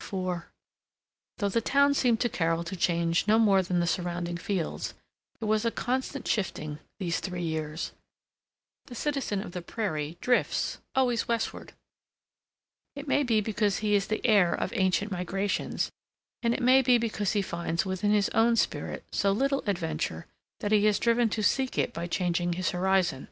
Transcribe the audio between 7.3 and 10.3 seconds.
years. The citizen of the prairie